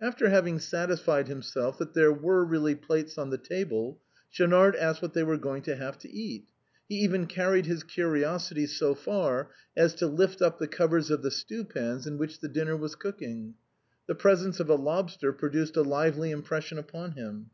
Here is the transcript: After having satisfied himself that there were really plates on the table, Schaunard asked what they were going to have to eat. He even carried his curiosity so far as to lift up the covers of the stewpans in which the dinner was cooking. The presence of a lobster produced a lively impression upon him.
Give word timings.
After 0.00 0.30
having 0.30 0.58
satisfied 0.60 1.28
himself 1.28 1.76
that 1.76 1.92
there 1.92 2.10
were 2.10 2.42
really 2.42 2.74
plates 2.74 3.18
on 3.18 3.28
the 3.28 3.36
table, 3.36 4.00
Schaunard 4.30 4.74
asked 4.74 5.02
what 5.02 5.12
they 5.12 5.22
were 5.22 5.36
going 5.36 5.60
to 5.64 5.76
have 5.76 5.98
to 5.98 6.10
eat. 6.10 6.46
He 6.88 6.94
even 7.00 7.26
carried 7.26 7.66
his 7.66 7.82
curiosity 7.84 8.64
so 8.64 8.94
far 8.94 9.50
as 9.76 9.94
to 9.96 10.06
lift 10.06 10.40
up 10.40 10.58
the 10.58 10.68
covers 10.68 11.10
of 11.10 11.20
the 11.20 11.30
stewpans 11.30 12.06
in 12.06 12.16
which 12.16 12.40
the 12.40 12.48
dinner 12.48 12.78
was 12.78 12.94
cooking. 12.94 13.56
The 14.06 14.14
presence 14.14 14.58
of 14.58 14.70
a 14.70 14.74
lobster 14.74 15.34
produced 15.34 15.76
a 15.76 15.82
lively 15.82 16.30
impression 16.30 16.78
upon 16.78 17.10
him. 17.12 17.50